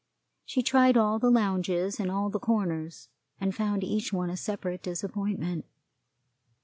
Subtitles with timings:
[0.45, 3.07] She tried all the lounges and all the corners,
[3.39, 5.63] and found each one a separate disappointment.